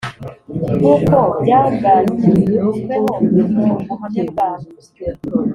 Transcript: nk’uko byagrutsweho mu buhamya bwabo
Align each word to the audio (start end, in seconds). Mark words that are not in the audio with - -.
nk’uko 1.07 1.17
byagrutsweho 1.43 2.69
mu 3.55 3.67
buhamya 3.87 4.23
bwabo 4.29 4.67